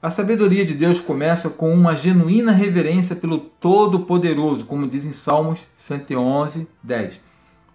[0.00, 5.66] A sabedoria de Deus começa com uma genuína reverência pelo Todo-Poderoso, como diz em Salmos
[5.76, 7.20] 111, 10.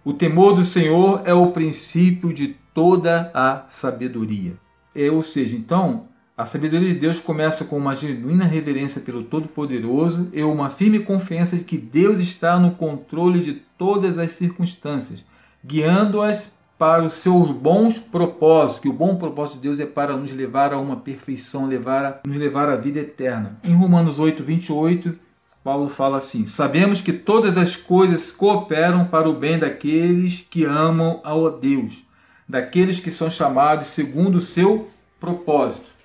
[0.02, 4.54] O temor do Senhor é o princípio de toda a sabedoria.
[4.94, 6.06] É, ou seja, então,
[6.38, 11.56] a sabedoria de Deus começa com uma genuína reverência pelo Todo-Poderoso e uma firme confiança
[11.56, 15.24] de que Deus está no controle de todas as circunstâncias,
[15.66, 20.30] guiando-as para os seus bons propósitos, que o bom propósito de Deus é para nos
[20.30, 23.58] levar a uma perfeição, levar a, nos levar à vida eterna.
[23.64, 25.18] Em Romanos 8, 28,
[25.64, 31.20] Paulo fala assim: Sabemos que todas as coisas cooperam para o bem daqueles que amam
[31.24, 32.04] ao Deus,
[32.48, 35.97] daqueles que são chamados segundo o seu propósito.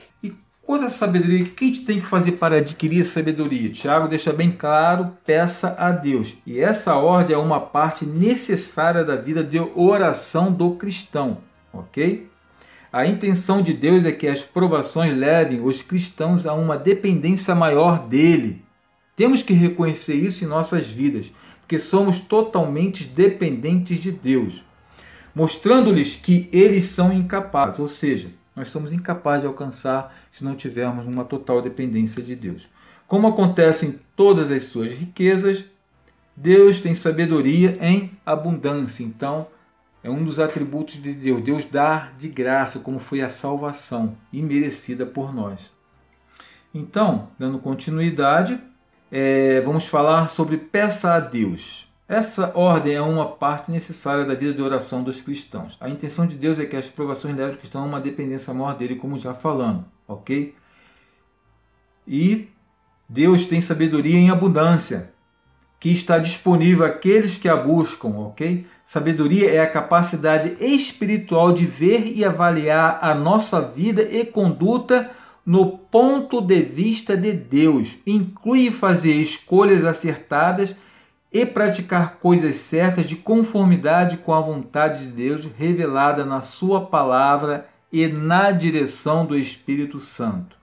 [0.66, 3.70] Quanto à sabedoria, o que a gente tem que fazer para adquirir sabedoria?
[3.70, 6.36] Tiago deixa bem claro: peça a Deus.
[6.46, 11.40] E essa ordem é uma parte necessária da vida de oração do cristão,
[11.74, 12.30] ok?
[12.94, 18.08] A intenção de Deus é que as provações levem os cristãos a uma dependência maior
[18.08, 18.64] dele.
[19.18, 24.64] Temos que reconhecer isso em nossas vidas, porque somos totalmente dependentes de Deus,
[25.36, 31.06] mostrando-lhes que eles são incapazes, ou seja, nós somos incapazes de alcançar se não tivermos
[31.06, 32.68] uma total dependência de Deus.
[33.08, 35.66] Como acontece em todas as suas riquezas,
[36.36, 39.04] Deus tem sabedoria em abundância.
[39.04, 39.48] Então,
[40.04, 41.42] é um dos atributos de Deus.
[41.42, 45.72] Deus dá de graça, como foi a salvação, imerecida por nós.
[46.74, 48.60] Então, dando continuidade,
[49.12, 51.88] é, vamos falar sobre peça a Deus.
[52.14, 55.76] Essa ordem é uma parte necessária da vida de oração dos cristãos.
[55.82, 58.78] A intenção de Deus é que as provações levem o cristão a uma dependência maior
[58.78, 60.54] dele, como já falando, ok?
[62.08, 62.50] E
[63.10, 65.12] Deus tem sabedoria em abundância,
[65.80, 68.68] que está disponível àqueles que a buscam, ok?
[68.86, 75.10] Sabedoria é a capacidade espiritual de ver e avaliar a nossa vida e conduta
[75.44, 77.98] no ponto de vista de Deus.
[78.06, 80.76] Inclui fazer escolhas acertadas e
[81.48, 88.08] praticar coisas certas de conformidade com a vontade de Deus revelada na Sua palavra e
[88.08, 90.56] na direção do Espírito Santo.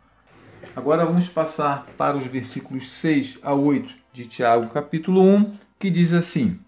[0.77, 6.13] Agora vamos passar para os versículos 6 a 8 de Tiago, capítulo 1, que diz
[6.13, 6.59] assim,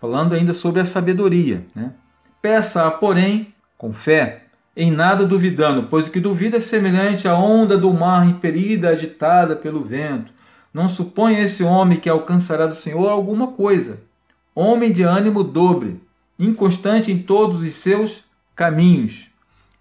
[0.00, 1.66] falando ainda sobre a sabedoria.
[1.74, 1.92] Né?
[2.40, 4.44] Peça, porém, com fé,
[4.76, 9.54] em nada duvidando, pois o que duvida é semelhante à onda do mar impelida, agitada
[9.54, 10.32] pelo vento.
[10.72, 14.00] Não suponha esse homem que alcançará do Senhor alguma coisa.
[14.54, 16.00] Homem de ânimo dobre,
[16.38, 19.30] inconstante em todos os seus caminhos.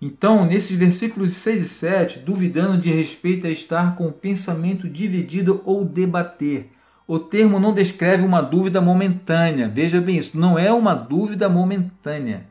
[0.02, 5.62] Então, nesses versículos 6 e 7, duvidando de respeito a estar com o pensamento dividido
[5.64, 6.72] ou debater.
[7.08, 9.68] O termo não descreve uma dúvida momentânea.
[9.70, 12.46] Veja bem isso, não é uma dúvida momentânea,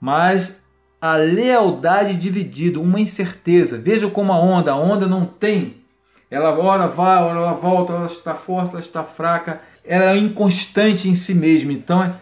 [0.00, 0.60] mas
[1.00, 3.78] a lealdade dividida, uma incerteza.
[3.78, 5.79] Veja como a onda, a onda não tem
[6.30, 9.60] ela ora vai, ora ela volta, ela está forte, ela está fraca.
[9.84, 11.72] Ela é inconstante em si mesma.
[11.72, 12.14] Então,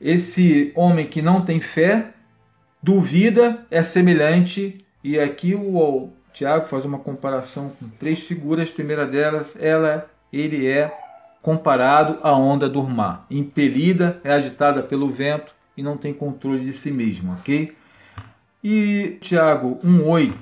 [0.00, 2.10] esse homem que não tem fé,
[2.80, 4.78] duvida, é semelhante.
[5.02, 8.70] E aqui o, o Tiago faz uma comparação com três figuras.
[8.70, 10.96] A primeira delas, ela, ele é
[11.42, 13.26] comparado à onda do mar.
[13.28, 17.76] Impelida, é agitada pelo vento e não tem controle de si mesmo, ok?
[18.62, 20.34] E Tiago 1,8,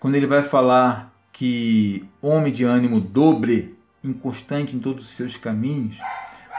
[0.00, 1.11] quando ele vai falar
[1.42, 5.98] que homem de ânimo dobre, inconstante em todos os seus caminhos,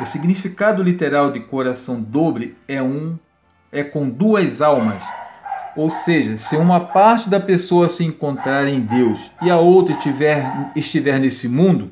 [0.01, 3.17] o significado literal de coração dobre é um
[3.71, 5.01] é com duas almas.
[5.77, 10.51] Ou seja, se uma parte da pessoa se encontrar em Deus e a outra estiver,
[10.75, 11.89] estiver nesse mundo,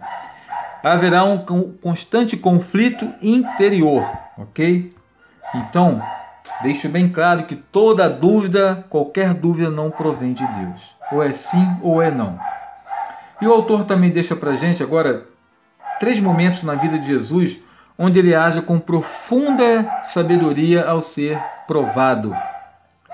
[0.83, 1.45] haverá um
[1.81, 4.05] constante conflito interior,
[4.37, 4.93] ok?
[5.55, 6.03] Então,
[6.61, 10.93] deixo bem claro que toda dúvida, qualquer dúvida, não provém de Deus.
[11.09, 12.37] Ou é sim ou é não.
[13.41, 15.25] E o autor também deixa para gente agora
[15.99, 17.59] três momentos na vida de Jesus
[17.97, 22.35] onde ele age com profunda sabedoria ao ser provado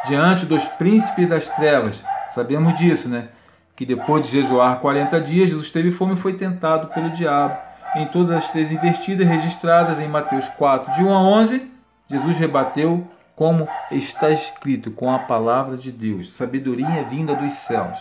[0.06, 2.04] diante dos príncipes das trevas.
[2.30, 3.28] Sabemos disso, né?
[3.76, 7.58] Que depois de jejuar 40 dias, Jesus teve fome e foi tentado pelo diabo.
[7.96, 11.72] Em todas as três investidas registradas em Mateus 4, de 1 a 11,
[12.08, 13.06] Jesus rebateu
[13.36, 17.98] como está escrito com a palavra de Deus, sabedoria vinda dos céus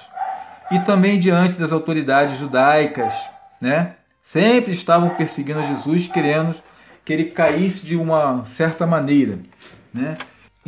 [0.70, 3.14] e também diante das autoridades judaicas,
[3.60, 3.96] né?
[4.20, 6.54] Sempre estavam perseguindo Jesus, querendo
[7.04, 9.38] que ele caísse de uma certa maneira,
[9.94, 10.16] né?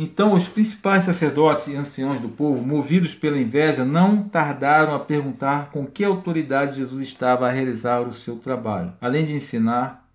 [0.01, 5.71] Então, os principais sacerdotes e anciãos do povo, movidos pela inveja, não tardaram a perguntar
[5.71, 10.07] com que autoridade Jesus estava a realizar o seu trabalho, além de ensinar.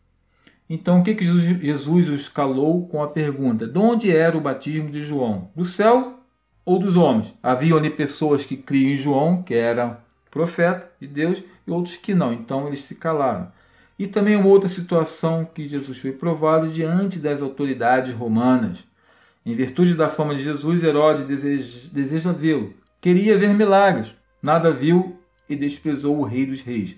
[0.70, 4.89] Então, o que, que Jesus os calou com a pergunta: de onde era o batismo
[4.89, 5.51] de João?
[5.55, 6.14] Do céu
[6.65, 7.35] ou dos homens.
[7.43, 10.01] Havia ali pessoas que criam em João, que era
[10.31, 12.33] profeta de Deus, e outros que não.
[12.33, 13.53] Então eles se calaram.
[13.99, 18.85] E também uma outra situação que Jesus foi provado diante das autoridades romanas.
[19.47, 22.75] Em virtude da fama de Jesus, Herodes deseja, deseja vê-lo.
[23.01, 24.15] Queria ver milagres.
[24.43, 26.97] Nada viu e desprezou o rei dos reis.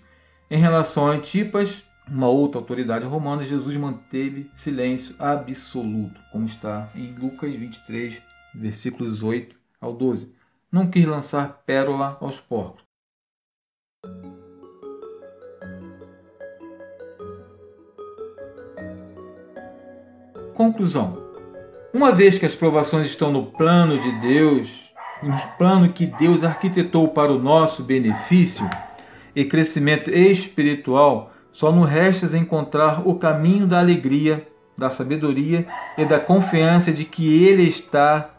[0.49, 7.13] Em relação a Antipas, uma outra autoridade romana, Jesus manteve silêncio absoluto, como está em
[7.19, 8.23] Lucas 23,
[8.55, 10.35] versículos 8 ao 12.
[10.71, 12.85] Não quis lançar pérola aos porcos.
[20.55, 21.23] Conclusão:
[21.93, 24.91] Uma vez que as provações estão no plano de Deus,
[25.23, 28.69] no plano que Deus arquitetou para o nosso benefício
[29.35, 34.47] e crescimento espiritual, só nos resta encontrar o caminho da alegria,
[34.77, 35.67] da sabedoria
[35.97, 38.31] e da confiança de que Ele está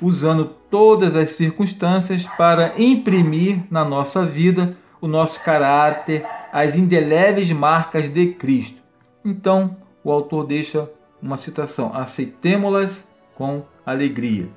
[0.00, 8.08] usando todas as circunstâncias para imprimir na nossa vida o nosso caráter, as indeléveis marcas
[8.08, 8.80] de Cristo.
[9.22, 14.48] Então, o autor deixa uma citação: aceitemo-las com alegria.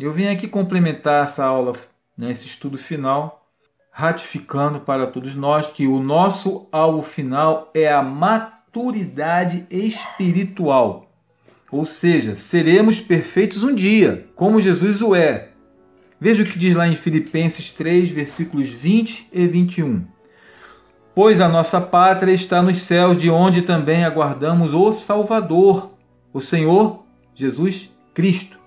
[0.00, 1.74] Eu vim aqui complementar essa aula,
[2.18, 3.46] né, esse estudo final,
[3.92, 11.08] ratificando para todos nós que o nosso alvo final é a maturidade espiritual.
[11.70, 15.51] Ou seja, seremos perfeitos um dia, como Jesus o é.
[16.22, 20.04] Veja o que diz lá em Filipenses 3, versículos 20 e 21.
[21.14, 25.90] Pois a nossa pátria está nos céus, de onde também aguardamos o Salvador,
[26.32, 27.02] o Senhor
[27.34, 28.62] Jesus Cristo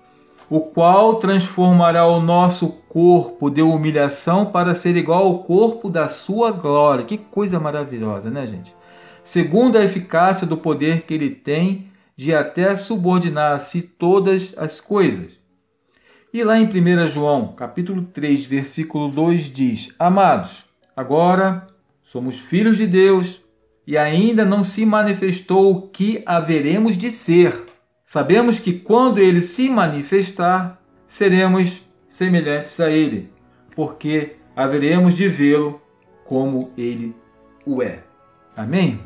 [0.48, 6.52] o qual transformará o nosso corpo de humilhação para ser igual ao corpo da sua
[6.52, 7.04] glória.
[7.04, 8.74] Que coisa maravilhosa, né, gente?
[9.24, 15.35] Segundo a eficácia do poder que ele tem de até subordinar-se todas as coisas.
[16.32, 20.64] E lá em 1 João, capítulo 3, versículo 2 diz: Amados,
[20.94, 21.66] agora
[22.02, 23.40] somos filhos de Deus
[23.86, 27.66] e ainda não se manifestou o que haveremos de ser
[28.08, 33.32] Sabemos que quando ele se manifestar, seremos semelhantes a ele,
[33.74, 35.82] porque haveremos de vê-lo
[36.24, 37.16] como ele
[37.66, 38.04] o é.
[38.56, 39.00] Amém?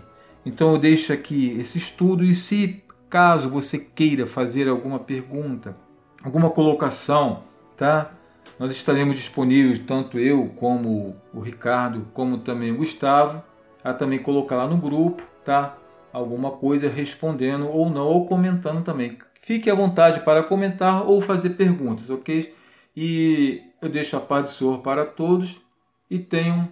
[0.44, 5.74] Então eu deixo aqui esse estudo e se caso você queira fazer alguma pergunta,
[6.22, 7.42] alguma colocação,
[7.76, 8.12] tá?
[8.58, 13.42] Nós estaremos disponíveis, tanto eu como o Ricardo, como também o Gustavo,
[13.82, 15.76] a também colocar lá no grupo, tá?
[16.12, 19.18] alguma coisa respondendo ou não, ou comentando também.
[19.40, 22.54] Fique à vontade para comentar ou fazer perguntas, ok?
[22.96, 25.60] E eu deixo a paz do Senhor para todos
[26.10, 26.68] e tenham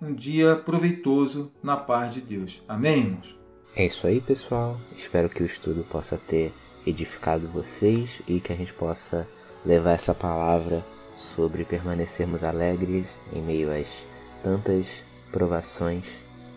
[0.00, 2.62] um dia proveitoso na paz de Deus.
[2.68, 3.38] Amém, irmãos?
[3.76, 4.76] É isso aí, pessoal.
[4.96, 6.52] Espero que o estudo possa ter
[6.88, 9.28] edificado vocês e que a gente possa
[9.64, 10.84] levar essa palavra
[11.14, 14.06] sobre permanecermos alegres em meio às
[14.42, 16.04] tantas provações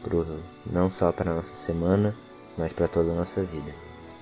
[0.03, 0.25] pro,
[0.65, 2.15] não só para a nossa semana,
[2.57, 3.73] mas para toda a nossa vida.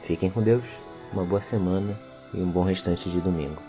[0.03, 0.63] Fiquem com Deus,
[1.11, 1.99] uma boa semana
[2.33, 3.68] e um bom restante de domingo.